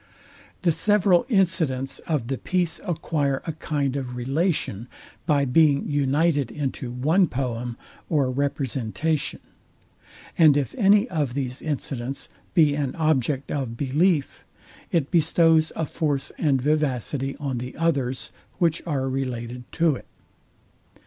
The 0.63 0.71
several 0.71 1.27
incidents 1.29 1.99
of 2.07 2.25
the 2.27 2.39
piece 2.39 2.79
acquire 2.83 3.43
a 3.45 3.51
kind 3.51 3.95
of 3.95 4.15
relation 4.15 4.87
by 5.27 5.45
being 5.45 5.87
united 5.87 6.49
into 6.49 6.89
one 6.89 7.27
poem 7.27 7.77
or 8.09 8.31
representation; 8.31 9.41
and 10.39 10.57
if 10.57 10.73
any 10.73 11.07
of 11.11 11.35
these 11.35 11.61
incidents 11.61 12.29
be 12.55 12.73
an 12.73 12.95
object 12.95 13.51
of 13.51 13.77
belief, 13.77 14.43
it 14.91 15.11
bestows 15.11 15.71
a 15.75 15.85
force 15.85 16.31
and 16.39 16.59
vivacity 16.59 17.37
on 17.39 17.59
the 17.59 17.75
others, 17.77 18.31
which 18.57 18.81
are 18.87 19.07
related 19.07 19.71
to 19.73 19.95
it. 19.97 20.07